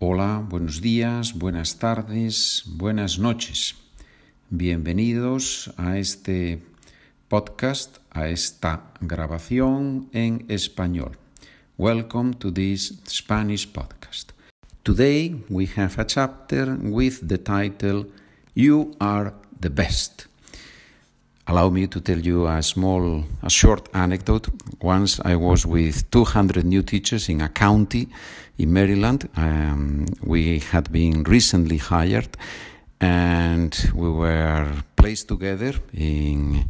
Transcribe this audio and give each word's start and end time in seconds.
Hola, 0.00 0.46
buenos 0.48 0.80
días, 0.80 1.34
buenas 1.34 1.80
tardes, 1.80 2.62
buenas 2.68 3.18
noches. 3.18 3.74
Bienvenidos 4.48 5.74
a 5.76 5.98
este 5.98 6.62
podcast, 7.26 7.96
a 8.12 8.28
esta 8.28 8.92
grabación 9.00 10.08
en 10.12 10.44
español. 10.48 11.18
Welcome 11.78 12.34
to 12.34 12.52
this 12.52 13.02
Spanish 13.08 13.66
podcast. 13.72 14.30
Today 14.84 15.44
we 15.48 15.66
have 15.76 16.00
a 16.00 16.06
chapter 16.06 16.76
with 16.80 17.26
the 17.26 17.38
title 17.38 18.06
You 18.54 18.92
Are 19.00 19.34
the 19.60 19.68
Best. 19.68 20.26
Allow 21.50 21.70
me 21.70 21.86
to 21.86 22.00
tell 22.02 22.18
you 22.18 22.46
a 22.46 22.62
small, 22.62 23.24
a 23.42 23.48
short 23.48 23.88
anecdote. 23.94 24.48
Once 24.82 25.18
I 25.24 25.34
was 25.34 25.64
with 25.64 26.10
200 26.10 26.62
new 26.62 26.82
teachers 26.82 27.30
in 27.30 27.40
a 27.40 27.48
county 27.48 28.06
in 28.58 28.70
Maryland. 28.70 29.30
Um, 29.34 30.04
we 30.22 30.58
had 30.58 30.92
been 30.92 31.22
recently 31.22 31.78
hired 31.78 32.36
and 33.00 33.74
we 33.94 34.10
were 34.10 34.70
placed 34.94 35.28
together 35.28 35.72
in 35.94 36.68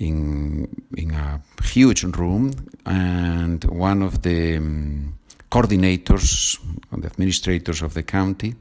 in 0.00 0.66
in 0.96 1.12
a 1.12 1.40
huge 1.62 2.02
room 2.02 2.52
and 2.84 3.62
one 3.66 4.02
of 4.02 4.22
the 4.22 4.56
um, 4.56 5.14
coordinators 5.48 6.58
the 6.90 7.06
administrators 7.06 7.82
of 7.82 7.94
the 7.94 8.02
county 8.02 8.56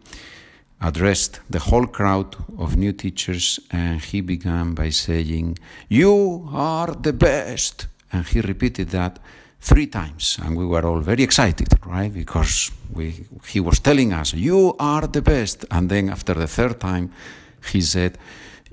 addressed 0.82 1.40
the 1.50 1.60
whole 1.60 1.88
crowd 1.88 2.36
of 2.58 2.76
new 2.76 2.92
teachers 2.92 3.60
and 3.72 4.02
he 4.02 4.22
began 4.22 4.74
by 4.74 4.90
saying, 4.90 5.58
You 5.90 6.48
are 6.52 6.94
the 6.94 7.14
best. 7.14 7.88
And 8.12 8.26
he 8.26 8.42
repeated 8.42 8.90
that 8.90 9.20
three 9.60 9.88
times. 9.88 10.38
And 10.44 10.56
we 10.56 10.66
were 10.66 10.86
all 10.86 11.00
very 11.00 11.24
excited, 11.24 11.68
right? 11.86 12.14
Because 12.14 12.72
we, 12.94 13.26
he 13.48 13.60
was 13.60 13.80
telling 13.80 14.14
us, 14.14 14.34
You 14.34 14.76
are 14.80 15.08
the 15.08 15.22
best. 15.22 15.66
And 15.72 15.90
then 15.90 16.10
after 16.10 16.34
the 16.34 16.48
third 16.48 16.80
time, 16.80 17.12
he 17.72 17.82
said, 17.82 18.18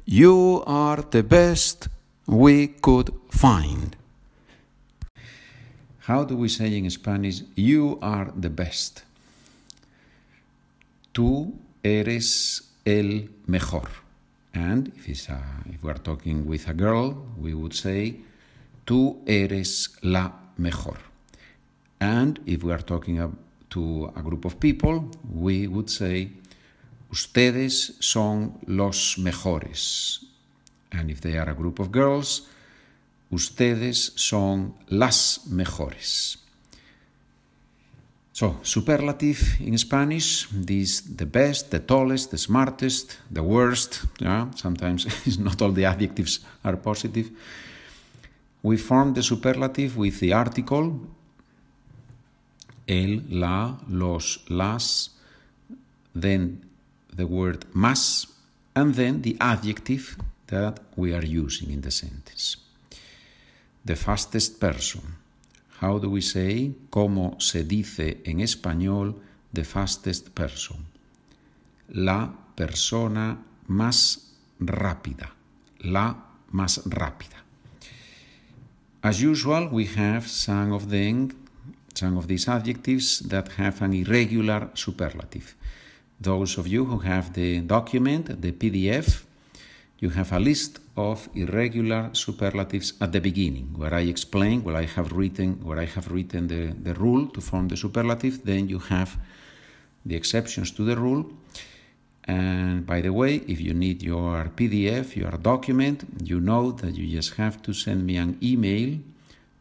You 0.04 0.62
are 0.66 1.02
the 1.02 1.22
best 1.22 1.88
we 2.26 2.68
could 2.68 3.10
find. 3.30 3.96
How 6.00 6.24
do 6.24 6.36
we 6.36 6.48
say 6.48 6.76
in 6.76 6.90
Spanish, 6.90 7.42
You 7.54 7.98
are 8.02 8.32
the 8.34 8.50
best? 8.50 9.04
Tú 11.14 11.52
eres 11.82 12.74
el 12.84 13.30
mejor. 13.46 13.88
And 14.54 14.92
if, 14.96 15.28
a, 15.28 15.40
if 15.66 15.82
we 15.82 15.90
are 15.90 15.98
talking 15.98 16.46
with 16.46 16.68
a 16.68 16.74
girl, 16.74 17.26
we 17.38 17.54
would 17.54 17.74
say, 17.74 18.20
tú 18.84 19.22
eres 19.26 19.96
la 20.02 20.32
mejor. 20.58 20.98
And 22.00 22.40
if 22.46 22.62
we 22.62 22.72
are 22.72 22.82
talking 22.82 23.36
to 23.70 24.12
a 24.14 24.22
group 24.22 24.44
of 24.44 24.58
people, 24.58 25.10
we 25.32 25.66
would 25.66 25.88
say, 25.88 26.32
ustedes 27.10 27.96
son 28.00 28.58
los 28.66 29.16
mejores. 29.18 30.26
And 30.90 31.10
if 31.10 31.20
they 31.20 31.38
are 31.38 31.48
a 31.48 31.54
group 31.54 31.78
of 31.78 31.90
girls, 31.90 32.48
ustedes 33.30 34.12
son 34.16 34.74
las 34.88 35.46
mejores. 35.48 36.41
So, 38.34 38.56
superlative 38.62 39.60
in 39.60 39.76
Spanish, 39.76 40.48
this 40.50 41.02
the 41.02 41.26
best, 41.26 41.70
the 41.70 41.80
tallest, 41.80 42.30
the 42.30 42.38
smartest, 42.38 43.18
the 43.30 43.42
worst. 43.42 44.06
Yeah? 44.20 44.50
Sometimes 44.54 45.06
not 45.38 45.60
all 45.60 45.72
the 45.72 45.84
adjectives 45.84 46.40
are 46.64 46.76
positive. 46.76 47.30
We 48.62 48.78
form 48.78 49.12
the 49.12 49.22
superlative 49.22 49.96
with 49.98 50.20
the 50.20 50.32
article 50.32 51.00
el, 52.86 53.22
la, 53.28 53.78
los, 53.88 54.44
las, 54.48 55.10
then 56.14 56.64
the 57.14 57.26
word 57.26 57.66
más, 57.74 58.26
and 58.74 58.94
then 58.94 59.22
the 59.22 59.36
adjective 59.40 60.16
that 60.46 60.80
we 60.96 61.14
are 61.14 61.24
using 61.24 61.70
in 61.70 61.80
the 61.80 61.90
sentence. 61.90 62.56
The 63.84 63.96
fastest 63.96 64.60
person. 64.60 65.16
How 65.82 65.98
do 65.98 66.10
we 66.10 66.22
say? 66.22 66.76
¿Cómo 66.90 67.40
se 67.40 67.64
dice 67.64 68.22
en 68.24 68.38
español 68.38 69.16
the 69.52 69.64
fastest 69.64 70.28
person? 70.28 70.86
La 71.88 72.32
persona 72.54 73.44
más 73.66 74.36
rápida. 74.60 75.34
La 75.80 76.24
más 76.52 76.82
rápida. 76.86 77.44
As 79.02 79.24
usual, 79.24 79.70
we 79.72 79.88
have 79.96 80.28
some 80.28 80.72
of 80.72 80.88
them, 80.88 81.30
some 81.94 82.16
of 82.16 82.28
these 82.28 82.46
adjectives 82.46 83.28
that 83.28 83.48
have 83.58 83.82
an 83.82 83.92
irregular 83.92 84.70
superlative. 84.74 85.56
Those 86.20 86.58
of 86.58 86.68
you 86.68 86.84
who 86.84 87.00
have 87.00 87.32
the 87.32 87.60
document, 87.62 88.40
the 88.40 88.52
PDF, 88.52 89.24
you 90.02 90.10
have 90.10 90.32
a 90.32 90.40
list 90.40 90.80
of 90.96 91.28
irregular 91.34 92.10
superlatives 92.12 92.94
at 93.00 93.12
the 93.12 93.20
beginning, 93.20 93.72
where 93.76 93.94
I 93.94 94.00
explain, 94.00 94.64
where 94.64 94.74
I 94.74 94.86
have 94.86 95.12
written, 95.12 95.60
where 95.62 95.78
I 95.78 95.84
have 95.84 96.10
written 96.10 96.48
the, 96.48 96.74
the 96.74 96.94
rule 96.94 97.28
to 97.28 97.40
form 97.40 97.68
the 97.68 97.76
superlative. 97.76 98.44
Then 98.44 98.68
you 98.68 98.80
have 98.80 99.16
the 100.04 100.16
exceptions 100.16 100.72
to 100.72 100.84
the 100.84 100.96
rule. 100.96 101.30
And 102.24 102.84
by 102.84 103.00
the 103.00 103.12
way, 103.12 103.42
if 103.46 103.60
you 103.60 103.74
need 103.74 104.02
your 104.02 104.50
PDF, 104.56 105.14
your 105.14 105.38
document, 105.38 106.02
you 106.24 106.40
know 106.40 106.72
that 106.72 106.96
you 106.96 107.06
just 107.06 107.34
have 107.34 107.62
to 107.62 107.72
send 107.72 108.04
me 108.04 108.16
an 108.16 108.38
email, 108.42 108.98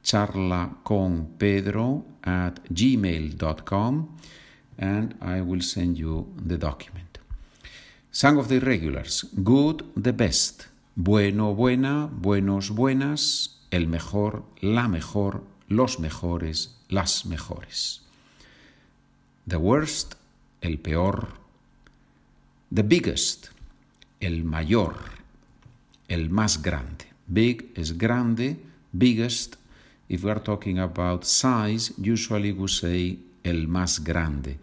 charlaconpedro 0.04 2.04
at 2.24 2.64
gmail.com, 2.74 4.18
and 4.80 5.16
I 5.22 5.42
will 5.42 5.62
send 5.62 6.00
you 6.00 6.34
the 6.36 6.58
document. 6.58 7.21
Some 8.12 8.38
of 8.38 8.50
the 8.50 8.56
irregulars. 8.56 9.26
Good, 9.42 9.84
the 9.96 10.12
best. 10.12 10.66
Bueno, 10.96 11.56
buena, 11.56 12.10
buenos, 12.12 12.70
buenas. 12.70 13.62
El 13.72 13.88
mejor, 13.88 14.44
la 14.62 14.90
mejor, 14.90 15.44
los 15.70 15.98
mejores, 16.00 16.76
las 16.90 17.26
mejores. 17.26 18.02
The 19.48 19.56
worst, 19.56 20.16
el 20.62 20.78
peor. 20.78 21.30
The 22.74 22.84
biggest, 22.84 23.48
el 24.20 24.44
mayor, 24.44 24.96
el 26.10 26.30
más 26.30 26.62
grande. 26.62 27.06
Big 27.28 27.72
es 27.76 27.98
grande, 27.98 28.58
biggest. 28.92 29.56
If 30.10 30.26
we 30.26 30.32
are 30.32 30.42
talking 30.42 30.80
about 30.80 31.24
size, 31.24 31.94
usually 31.98 32.52
we 32.52 32.68
say 32.68 33.20
el 33.46 33.68
más 33.68 34.04
grande. 34.04 34.58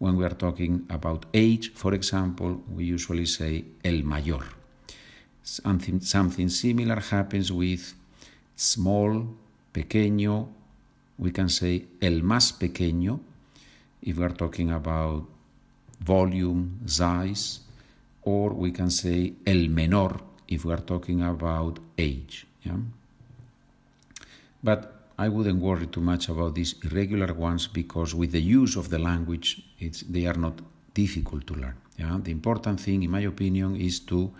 When 0.00 0.16
we 0.16 0.24
are 0.24 0.34
talking 0.34 0.86
about 0.88 1.26
age, 1.34 1.74
for 1.74 1.92
example, 1.92 2.62
we 2.74 2.84
usually 2.84 3.26
say 3.26 3.64
el 3.84 4.02
mayor. 4.02 4.40
Something, 5.42 6.00
something 6.00 6.48
similar 6.48 7.00
happens 7.00 7.52
with 7.52 7.92
small, 8.56 9.26
pequeño. 9.74 10.48
We 11.18 11.32
can 11.32 11.50
say 11.50 11.84
el 12.00 12.22
más 12.22 12.54
pequeño 12.54 13.20
if 14.00 14.16
we 14.16 14.24
are 14.24 14.32
talking 14.32 14.70
about 14.70 15.26
volume, 16.00 16.80
size, 16.86 17.60
or 18.22 18.54
we 18.54 18.72
can 18.72 18.90
say 18.90 19.34
el 19.46 19.68
menor 19.68 20.22
if 20.48 20.64
we 20.64 20.72
are 20.72 20.80
talking 20.80 21.20
about 21.20 21.78
age. 21.98 22.46
Yeah? 22.62 22.78
But 24.62 24.99
I 25.20 25.28
wouldn't 25.28 25.60
worry 25.60 25.86
too 25.86 26.00
much 26.00 26.30
about 26.30 26.54
these 26.54 26.76
irregular 26.82 27.34
ones 27.34 27.66
because 27.66 28.14
with 28.14 28.32
the 28.32 28.40
use 28.40 28.74
of 28.76 28.88
the 28.88 28.98
language, 28.98 29.62
they 30.08 30.24
are 30.24 30.38
not 30.46 30.58
difficult 30.94 31.46
to 31.48 31.54
learn. 31.54 31.76
Yeah? 31.98 32.18
The 32.22 32.30
important 32.30 32.80
thing, 32.80 33.02
in 33.02 33.10
my 33.10 33.20
opinion, 33.20 33.76
is 33.76 34.00
to, 34.00 34.32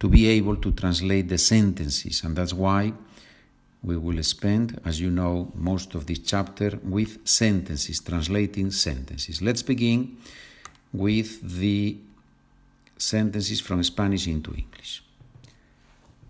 to 0.00 0.08
be 0.08 0.26
able 0.28 0.56
to 0.56 0.72
translate 0.72 1.28
the 1.28 1.36
sentences, 1.36 2.24
and 2.24 2.34
that's 2.34 2.54
why 2.54 2.94
we 3.82 3.98
will 3.98 4.22
spend, 4.22 4.80
as 4.86 4.98
you 4.98 5.10
know, 5.10 5.52
most 5.54 5.94
of 5.94 6.06
this 6.06 6.20
chapter 6.20 6.78
with 6.82 7.28
sentences, 7.28 8.00
translating 8.00 8.70
sentences. 8.70 9.42
Let's 9.42 9.62
begin 9.62 10.16
with 10.90 11.58
the 11.60 11.98
sentences 12.96 13.60
from 13.60 13.84
Spanish 13.84 14.26
into 14.26 14.54
English. 14.54 15.02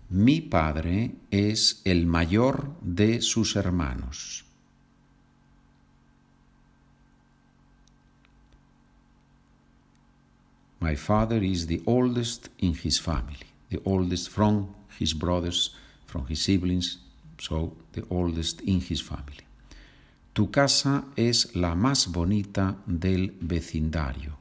Mi 0.09 0.41
padre 0.41 1.11
es 1.29 1.81
el 1.85 2.07
mayor 2.07 2.71
de 2.81 3.21
sus 3.21 3.55
hermanos. 3.55 4.43
My 10.79 10.95
father 10.95 11.43
is 11.43 11.67
the 11.67 11.83
oldest 11.85 12.49
in 12.57 12.73
his 12.73 12.99
family, 12.99 13.45
the 13.69 13.79
oldest 13.85 14.29
from 14.29 14.73
his 14.97 15.13
brothers, 15.13 15.75
from 16.07 16.25
his 16.25 16.41
siblings, 16.41 16.97
so 17.37 17.73
the 17.91 18.03
oldest 18.09 18.61
in 18.61 18.81
his 18.81 19.03
family. 19.03 19.45
Tu 20.33 20.49
casa 20.49 21.03
es 21.15 21.55
la 21.55 21.75
más 21.75 22.07
bonita 22.11 22.77
del 22.87 23.35
vecindario. 23.41 24.38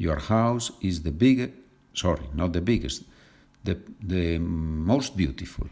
Your 0.00 0.18
house 0.18 0.72
is 0.80 1.02
the 1.02 1.12
biggest, 1.12 1.52
sorry, 1.92 2.24
not 2.32 2.54
the 2.54 2.62
biggest, 2.62 3.04
the, 3.62 3.76
the 4.02 4.38
most 4.38 5.14
beautiful. 5.14 5.68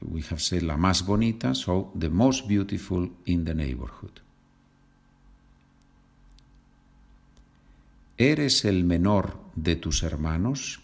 We 0.00 0.20
have 0.30 0.40
said 0.40 0.62
la 0.62 0.76
más 0.76 1.04
bonita, 1.04 1.56
so 1.56 1.90
the 1.92 2.08
most 2.08 2.46
beautiful 2.46 3.10
in 3.26 3.44
the 3.44 3.52
neighborhood. 3.52 4.20
¿Eres 8.16 8.64
el 8.64 8.84
menor 8.84 9.36
de 9.56 9.74
tus 9.74 10.04
hermanos? 10.04 10.78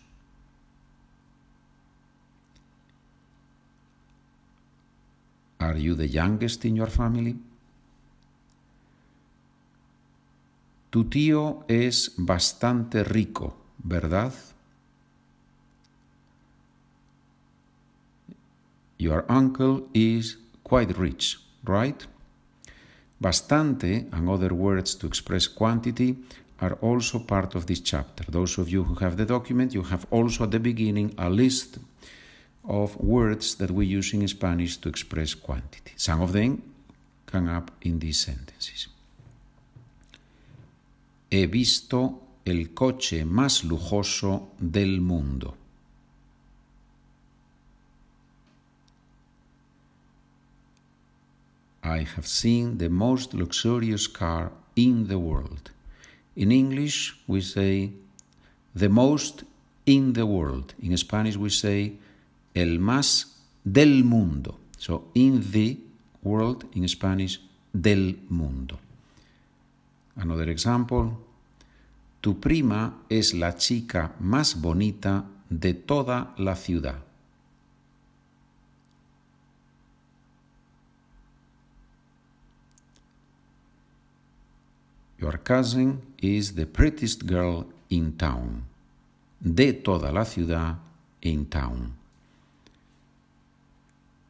Are 5.61 5.79
you 5.79 5.95
the 5.95 6.09
youngest 6.09 6.65
in 6.65 6.75
your 6.75 6.91
family? 6.91 7.37
Tu 10.91 11.05
tío 11.05 11.65
es 11.69 12.15
bastante 12.17 13.05
rico, 13.05 13.57
¿verdad? 13.79 14.35
Your 18.99 19.25
uncle 19.29 19.87
is 19.95 20.39
quite 20.63 20.93
rich, 20.93 21.39
right? 21.65 22.03
Bastante 23.21 24.09
and 24.13 24.29
other 24.29 24.53
words 24.53 24.97
to 24.99 25.07
express 25.07 25.49
quantity 25.49 26.19
are 26.59 26.77
also 26.81 27.21
part 27.21 27.55
of 27.55 27.67
this 27.67 27.83
chapter. 27.83 28.25
Those 28.31 28.59
of 28.59 28.69
you 28.69 28.85
who 28.85 28.95
have 28.97 29.17
the 29.17 29.25
document, 29.25 29.73
you 29.73 29.83
have 29.85 30.07
also 30.11 30.45
at 30.45 30.51
the 30.51 30.59
beginning 30.59 31.15
a 31.17 31.31
list 31.31 31.79
of 32.65 32.97
words 32.97 33.55
that 33.57 33.71
we 33.71 33.87
use 33.87 34.13
in 34.13 34.27
Spanish 34.29 34.77
to 34.79 34.89
express 34.89 35.35
quantity. 35.35 35.93
Some 35.97 36.21
of 36.21 36.33
them 36.33 36.63
come 37.27 37.49
up 37.49 37.71
in 37.83 37.99
these 38.01 38.21
sentences. 38.21 38.89
He 41.31 41.47
visto 41.47 42.21
el 42.45 42.75
coche 42.75 43.25
más 43.25 43.65
lujoso 43.65 44.51
del 44.59 45.01
mundo. 45.01 45.57
I 51.83 52.05
have 52.17 52.27
seen 52.27 52.79
the 52.79 52.89
most 52.89 53.33
luxurious 53.35 54.09
car 54.09 54.53
in 54.77 55.07
the 55.09 55.19
world. 55.19 55.71
In 56.37 56.53
English, 56.53 57.17
we 57.27 57.41
say 57.41 57.93
the 58.75 58.89
most 58.89 59.45
in 59.87 60.13
the 60.13 60.27
world. 60.27 60.75
In 60.83 60.97
Spanish, 60.97 61.37
we 61.37 61.51
say 61.51 61.93
el 62.55 62.79
más 62.79 63.37
del 63.65 64.05
mundo. 64.05 64.57
So, 64.79 65.05
in 65.15 65.51
the 65.53 65.79
world, 66.23 66.65
in 66.75 66.87
Spanish, 66.89 67.41
del 67.73 68.17
mundo. 68.29 68.79
Another 70.21 70.51
example. 70.51 71.17
Tu 72.21 72.39
prima 72.39 72.99
es 73.09 73.33
la 73.33 73.57
chica 73.57 74.15
más 74.21 74.61
bonita 74.61 75.25
de 75.49 75.73
toda 75.73 76.35
la 76.37 76.55
ciudad. 76.57 77.03
Your 85.19 85.43
cousin 85.43 86.01
is 86.19 86.55
the 86.55 86.67
prettiest 86.67 87.25
girl 87.27 87.67
in 87.89 88.13
town. 88.19 88.65
De 89.41 89.73
toda 89.73 90.13
la 90.13 90.27
ciudad 90.27 90.79
in 91.23 91.47
town. 91.47 91.95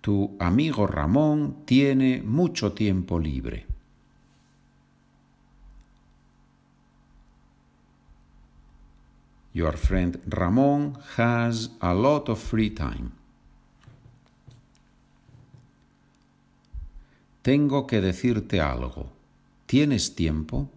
Tu 0.01 0.37
amigo 0.39 0.87
Ramón 0.87 1.65
tiene 1.65 2.23
mucho 2.23 2.73
tiempo 2.73 3.19
libre. 3.19 3.67
Your 9.61 9.77
friend 9.77 10.17
Ramón 10.27 10.97
has 11.19 11.69
a 11.83 11.93
lot 11.93 12.31
of 12.31 12.39
free 12.39 12.71
time. 12.71 13.13
Tengo 17.43 17.87
que 17.87 18.01
decirte 18.01 18.59
algo. 18.59 19.13
¿Tienes 19.67 20.15
tiempo? 20.15 20.71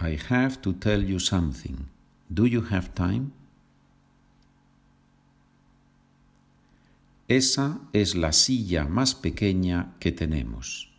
I 0.00 0.18
have 0.28 0.60
to 0.62 0.72
tell 0.72 1.04
you 1.04 1.20
something. 1.20 1.86
Do 2.28 2.46
you 2.46 2.62
have 2.62 2.92
time? 2.96 3.30
Esa 7.28 7.78
es 7.92 8.16
la 8.16 8.32
silla 8.32 8.86
más 8.86 9.14
pequeña 9.14 9.94
que 10.00 10.10
tenemos. 10.10 10.89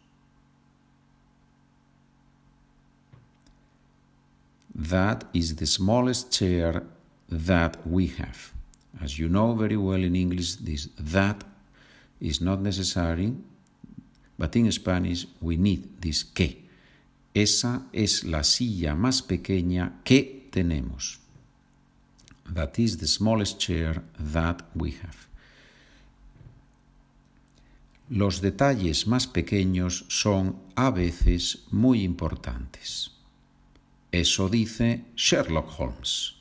That 4.74 5.26
is 5.34 5.56
the 5.56 5.66
smallest 5.66 6.32
chair 6.32 6.84
that 7.30 7.78
we 7.86 8.08
have. 8.08 8.54
As 9.02 9.18
you 9.18 9.30
know 9.30 9.54
very 9.54 9.78
well 9.78 10.04
in 10.04 10.16
English, 10.16 10.56
this 10.56 10.90
that 10.98 11.44
is 12.20 12.42
not 12.42 12.62
necessary, 12.62 13.34
but 14.38 14.56
in 14.56 14.72
Spanish 14.72 15.28
we 15.42 15.58
need 15.58 16.02
this 16.02 16.24
que. 16.24 16.62
Esa 17.34 17.84
es 17.94 18.24
la 18.26 18.44
silla 18.44 18.94
más 18.94 19.22
pequeña 19.22 20.04
que 20.04 20.50
tenemos. 20.52 21.20
That 22.46 22.78
is 22.78 22.98
the 22.98 23.08
smallest 23.08 23.60
chair 23.60 24.04
that 24.20 24.64
we 24.76 24.92
have. 24.92 25.28
Los 28.10 28.42
detalles 28.42 29.08
más 29.08 29.26
pequeños 29.26 30.06
son 30.10 30.58
a 30.76 30.92
veces 30.92 31.64
muy 31.72 32.04
importantes. 32.04 33.12
Eso 34.14 34.50
dice 34.50 35.00
Sherlock 35.16 35.70
Holmes. 35.70 36.34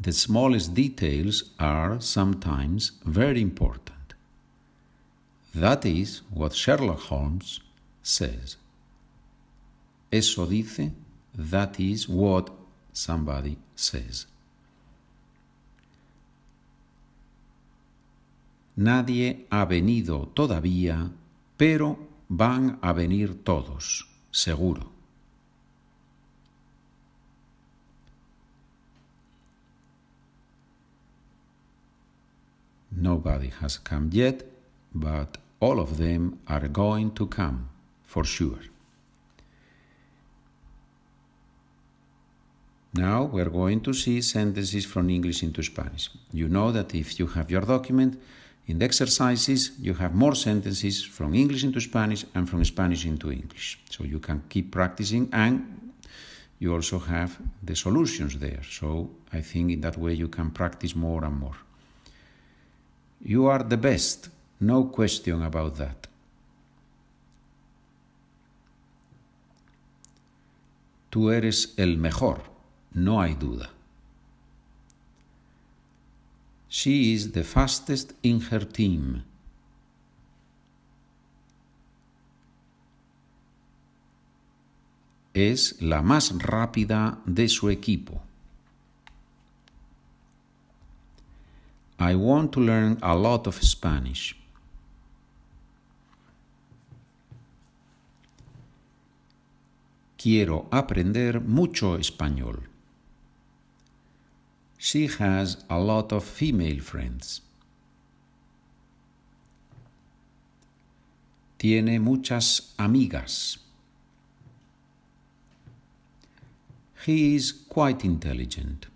The 0.00 0.12
smallest 0.12 0.74
details 0.74 1.44
are 1.58 2.00
sometimes 2.00 2.92
very 3.04 3.40
important. 3.40 4.14
That 5.54 5.86
is 5.86 6.22
what 6.30 6.52
Sherlock 6.52 7.00
Holmes 7.08 7.60
says. 8.02 8.56
Eso 10.12 10.44
dice, 10.44 10.90
that 11.34 11.78
is 11.80 12.08
what 12.08 12.50
somebody 12.92 13.56
says. 13.76 14.26
Nadie 18.76 19.46
ha 19.50 19.64
venido 19.66 20.28
todavía, 20.34 21.10
pero 21.56 21.98
van 22.28 22.78
a 22.82 22.92
venir 22.92 23.44
todos, 23.44 24.08
seguro. 24.30 24.92
Nobody 32.90 33.50
has 33.60 33.78
come 33.78 34.08
yet, 34.10 34.44
but 34.92 35.38
all 35.60 35.78
of 35.78 35.98
them 35.98 36.38
are 36.46 36.68
going 36.68 37.10
to 37.12 37.26
come, 37.26 37.68
for 38.04 38.24
sure. 38.24 38.60
Now 42.94 43.24
we're 43.24 43.50
going 43.50 43.80
to 43.82 43.92
see 43.92 44.20
sentences 44.20 44.86
from 44.86 45.10
English 45.10 45.42
into 45.42 45.62
Spanish. 45.62 46.10
You 46.32 46.48
know 46.48 46.70
that 46.70 46.94
if 46.94 47.18
you 47.18 47.26
have 47.26 47.50
your 47.50 47.62
document, 47.62 48.20
in 48.66 48.78
the 48.78 48.84
exercises, 48.84 49.72
you 49.78 49.94
have 49.94 50.14
more 50.14 50.34
sentences 50.34 51.04
from 51.04 51.34
English 51.34 51.64
into 51.64 51.80
Spanish 51.80 52.24
and 52.34 52.48
from 52.48 52.64
Spanish 52.64 53.04
into 53.04 53.30
English. 53.30 53.78
So 53.90 54.04
you 54.04 54.18
can 54.18 54.42
keep 54.48 54.70
practicing 54.70 55.28
and 55.32 55.92
you 56.58 56.72
also 56.72 56.98
have 56.98 57.38
the 57.62 57.76
solutions 57.76 58.38
there. 58.38 58.62
So 58.62 59.10
I 59.32 59.42
think 59.42 59.72
in 59.72 59.80
that 59.82 59.98
way 59.98 60.14
you 60.14 60.28
can 60.28 60.50
practice 60.50 60.96
more 60.96 61.24
and 61.24 61.38
more. 61.38 61.56
You 63.22 63.46
are 63.46 63.62
the 63.62 63.76
best, 63.76 64.30
no 64.60 64.84
question 64.84 65.42
about 65.42 65.76
that. 65.76 66.08
Tú 71.10 71.30
eres 71.30 71.74
el 71.76 71.96
mejor, 71.96 72.40
no 72.94 73.20
hay 73.20 73.34
duda. 73.34 73.73
She 76.76 77.14
is 77.14 77.30
the 77.30 77.44
fastest 77.44 78.14
in 78.24 78.40
her 78.50 78.64
team. 78.64 79.22
Es 85.32 85.80
la 85.80 86.02
más 86.02 86.32
rápida 86.36 87.18
de 87.26 87.46
su 87.46 87.70
equipo. 87.70 88.20
I 92.00 92.16
want 92.16 92.50
to 92.54 92.60
learn 92.60 92.98
a 93.02 93.14
lot 93.14 93.46
of 93.46 93.62
Spanish. 93.62 94.34
Quiero 100.16 100.66
aprender 100.72 101.40
mucho 101.40 101.96
español. 101.98 102.73
She 104.84 105.06
has 105.06 105.64
a 105.70 105.78
lot 105.78 106.12
of 106.12 106.22
female 106.22 106.78
friends. 106.82 107.40
Tiene 111.58 111.98
muchas 111.98 112.74
amigas. 112.76 113.56
He 117.06 117.34
is 117.34 117.50
quite 117.66 118.04
intelligent. 118.04 118.88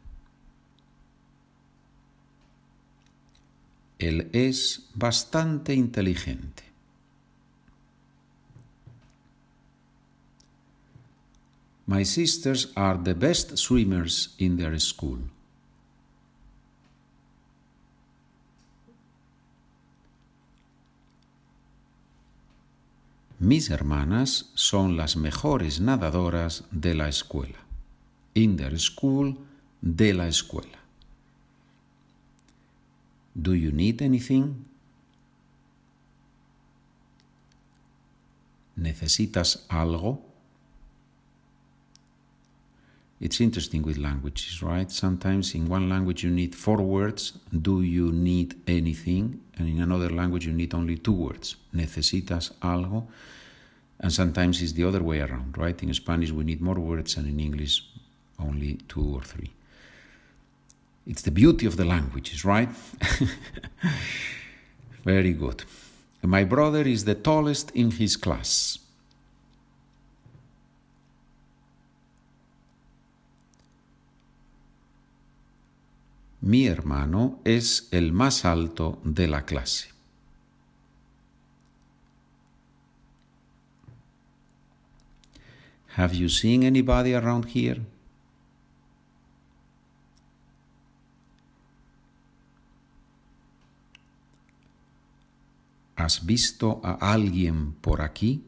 Él 3.99 4.29
es 4.35 4.91
bastante 4.95 5.73
inteligente. 5.73 6.65
My 11.87 12.03
sisters 12.03 12.75
are 12.77 12.99
the 12.99 13.15
best 13.15 13.57
swimmers 13.57 14.35
in 14.39 14.59
their 14.59 14.79
school. 14.79 15.21
Mis 23.49 23.71
hermanas 23.71 24.51
son 24.53 24.99
las 24.99 25.17
mejores 25.17 25.81
nadadoras 25.81 26.65
de 26.71 26.95
la 26.95 27.09
escuela. 27.09 27.57
In 28.35 28.59
their 28.59 28.79
school, 28.79 29.39
de 29.81 30.13
la 30.13 30.29
escuela. 30.29 30.79
Do 33.35 33.55
you 33.55 33.73
need 33.73 34.03
anything? 34.03 34.67
¿Necesitas 38.77 39.65
algo? 39.71 40.21
It's 43.19 43.41
interesting 43.41 43.83
with 43.83 43.97
languages, 43.97 44.61
right? 44.61 44.91
Sometimes 44.91 45.55
in 45.55 45.73
one 45.73 45.89
language 45.89 46.23
you 46.23 46.31
need 46.31 46.55
four 46.55 46.83
words, 46.83 47.39
do 47.51 47.81
you 47.81 48.13
need 48.13 48.57
anything? 48.67 49.41
And 49.57 49.71
in 49.71 49.81
another 49.81 50.11
language 50.11 50.47
you 50.47 50.53
need 50.53 50.75
only 50.75 50.99
two 50.99 51.15
words, 51.15 51.57
necesitas 51.73 52.53
algo. 52.61 53.07
And 54.01 54.13
sometimes 54.13 54.63
it's 54.63 54.73
the 54.73 54.85
other 54.85 55.03
way 55.03 55.21
around, 55.21 55.59
right? 55.59 55.83
In 55.83 55.93
Spanish 55.93 56.31
we 56.31 56.45
need 56.45 56.61
more 56.61 56.79
words 56.79 57.17
and 57.17 57.27
in 57.27 57.41
English 57.41 57.85
only 58.39 58.79
two 58.89 59.15
or 59.15 59.23
three. 59.23 59.51
It's 61.07 61.23
the 61.23 61.31
beauty 61.31 61.67
of 61.67 61.77
the 61.77 61.85
languages, 61.85 62.45
right? 62.45 62.69
Very 65.05 65.33
good. 65.33 65.65
My 66.23 66.45
brother 66.45 66.83
is 66.83 67.05
the 67.05 67.15
tallest 67.15 67.71
in 67.71 67.91
his 67.93 68.17
class. 68.17 68.79
Mi 76.41 76.67
hermano 76.67 77.41
es 77.45 77.89
el 77.91 78.13
más 78.13 78.45
alto 78.45 79.01
de 79.05 79.27
la 79.27 79.45
clase. 79.45 79.98
Have 85.97 86.15
you 86.15 86.29
seen 86.29 86.63
anybody 86.63 87.15
around 87.15 87.47
here? 87.47 87.81
¿Has 95.97 96.25
visto 96.25 96.81
a 96.85 97.13
alguien 97.13 97.75
por 97.81 98.01
aquí? 98.01 98.43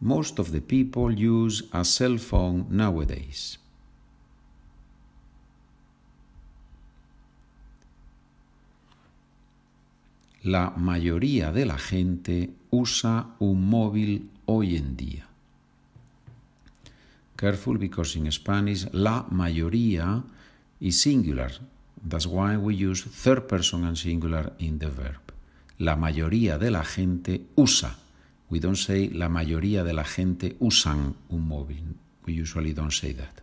Most 0.00 0.38
of 0.38 0.52
the 0.52 0.60
people 0.60 1.12
use 1.12 1.64
a 1.72 1.84
cell 1.84 2.18
phone 2.18 2.66
nowadays. 2.70 3.58
La 10.42 10.70
mayoría 10.70 11.52
de 11.52 11.66
la 11.66 11.78
gente 11.78 12.50
usa 12.70 13.34
un 13.40 13.68
móvil 13.68 14.30
hoy 14.46 14.76
en 14.76 14.96
día. 14.96 15.28
Careful 17.36 17.78
because 17.78 18.16
in 18.16 18.30
Spanish 18.30 18.86
la 18.92 19.26
mayoría 19.30 20.22
is 20.80 21.00
singular. 21.00 21.52
That's 22.08 22.26
why 22.26 22.56
we 22.56 22.74
use 22.74 23.04
third 23.04 23.48
person 23.48 23.84
and 23.84 23.96
singular 23.96 24.52
in 24.58 24.78
the 24.78 24.88
verb. 24.88 25.20
La 25.78 25.96
mayoría 25.96 26.58
de 26.58 26.70
la 26.70 26.84
gente 26.84 27.42
usa. 27.56 27.96
We 28.50 28.60
don't 28.60 28.76
say 28.76 29.08
la 29.08 29.28
mayoría 29.28 29.84
de 29.84 29.92
la 29.92 30.04
gente 30.04 30.56
usan 30.60 31.14
un 31.28 31.48
móvil. 31.48 31.96
We 32.26 32.32
usually 32.40 32.72
don't 32.72 32.92
say 32.92 33.12
that. 33.12 33.42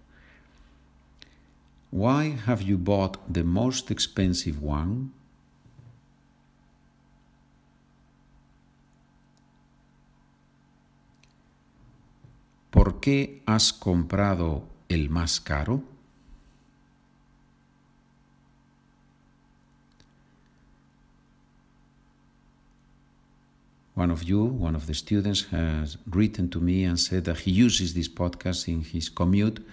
Why 1.91 2.37
have 2.45 2.61
you 2.61 2.77
bought 2.77 3.17
the 3.31 3.43
most 3.43 3.91
expensive 3.91 4.61
one? 4.61 5.11
Qué 13.05 13.43
has 13.45 13.71
comprado 13.71 14.67
el 14.89 15.11
más 15.11 15.39
caro? 15.39 15.83
One 23.93 24.11
of 24.11 24.23
you, 24.23 24.43
one 24.43 24.75
of 24.75 24.87
the 24.87 24.95
students, 24.95 25.45
has 25.51 25.99
written 26.07 26.49
to 26.49 26.59
me 26.59 26.83
and 26.83 26.99
said 26.99 27.25
that 27.25 27.37
he 27.37 27.51
uses 27.51 27.93
this 27.93 28.09
podcast 28.09 28.67
in 28.67 28.81
his 28.81 29.09
commute 29.09 29.63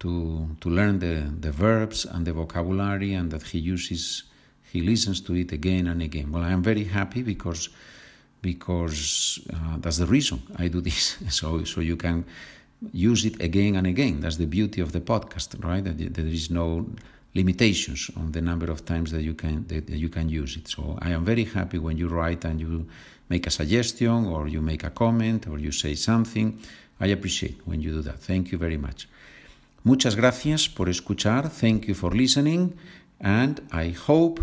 to, 0.00 0.48
to 0.60 0.68
learn 0.68 0.98
the, 0.98 1.32
the 1.40 1.52
verbs 1.52 2.04
and 2.04 2.26
the 2.26 2.32
vocabulary 2.32 3.14
and 3.14 3.30
that 3.30 3.44
he 3.44 3.60
uses, 3.60 4.24
he 4.72 4.80
listens 4.80 5.20
to 5.20 5.36
it 5.36 5.52
again 5.52 5.86
and 5.86 6.02
again. 6.02 6.32
Well, 6.32 6.42
I 6.42 6.50
am 6.50 6.64
very 6.64 6.84
happy 6.84 7.22
because 7.22 7.68
because 8.42 9.40
uh, 9.50 9.78
that's 9.78 9.96
the 9.96 10.06
reason 10.06 10.42
I 10.56 10.68
do 10.68 10.82
this. 10.82 11.16
so, 11.30 11.64
so 11.64 11.80
you 11.80 11.96
can 11.96 12.26
use 12.92 13.24
it 13.24 13.40
again 13.40 13.76
and 13.76 13.86
again. 13.86 14.20
That's 14.20 14.36
the 14.36 14.46
beauty 14.46 14.80
of 14.80 14.92
the 14.92 15.00
podcast, 15.00 15.62
right? 15.64 15.82
That 15.84 16.14
there 16.14 16.26
is 16.26 16.50
no 16.50 16.86
limitations 17.34 18.10
on 18.16 18.32
the 18.32 18.40
number 18.40 18.70
of 18.70 18.84
times 18.84 19.10
that 19.10 19.22
you 19.22 19.34
can 19.34 19.66
that 19.68 19.88
you 19.88 20.08
can 20.08 20.28
use 20.28 20.56
it. 20.56 20.68
So 20.68 20.98
I 21.00 21.10
am 21.10 21.24
very 21.24 21.44
happy 21.44 21.78
when 21.78 21.96
you 21.96 22.08
write 22.08 22.44
and 22.44 22.60
you 22.60 22.86
make 23.28 23.46
a 23.46 23.50
suggestion 23.50 24.26
or 24.26 24.48
you 24.48 24.60
make 24.60 24.84
a 24.84 24.90
comment 24.90 25.46
or 25.48 25.58
you 25.58 25.72
say 25.72 25.94
something. 25.94 26.60
I 27.00 27.08
appreciate 27.08 27.60
when 27.64 27.80
you 27.80 27.90
do 27.90 28.02
that. 28.02 28.20
Thank 28.20 28.52
you 28.52 28.58
very 28.58 28.76
much. 28.76 29.08
Muchas 29.82 30.16
gracias 30.16 30.68
por 30.68 30.88
escuchar. 30.88 31.50
Thank 31.50 31.88
you 31.88 31.94
for 31.94 32.14
listening. 32.14 32.74
And 33.20 33.60
I 33.70 33.90
hope, 33.90 34.40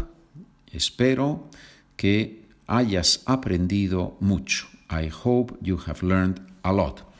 espero 0.71 1.49
que 1.97 2.45
hayas 2.67 3.23
aprendido 3.25 4.17
mucho. 4.19 4.67
I 4.89 5.07
hope 5.07 5.57
you 5.61 5.77
have 5.77 6.03
learned 6.03 6.41
a 6.63 6.73
lot. 6.73 7.10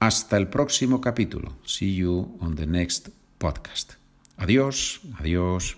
Hasta 0.00 0.36
el 0.36 0.48
próximo 0.48 1.00
capítulo. 1.00 1.56
See 1.64 1.96
you 1.96 2.36
on 2.40 2.54
the 2.54 2.66
next 2.66 3.08
podcast. 3.38 3.94
Adiós, 4.36 5.00
adiós. 5.18 5.77